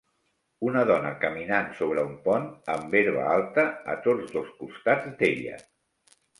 Una 0.69 0.79
dona 0.91 1.11
caminant 1.25 1.69
sobre 1.81 2.07
un 2.13 2.15
pont 2.25 2.49
amb 2.77 2.97
herba 3.03 3.29
alta 3.37 3.69
a 3.95 4.01
tots 4.09 4.35
dos 4.41 4.51
costats 4.65 5.17
d'ella. 5.23 5.65